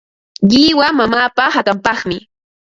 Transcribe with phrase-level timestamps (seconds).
[0.49, 2.17] Qiwa mamaapa hakanpaqmi.